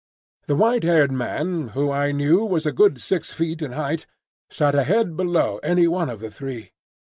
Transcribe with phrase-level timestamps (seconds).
[0.47, 4.07] The white haired man, who I knew was a good six feet in height,
[4.49, 6.71] sat a head below any one of the three.